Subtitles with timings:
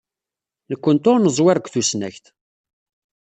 [0.69, 2.25] Nekkenti ur neẓwir deg tusnakt.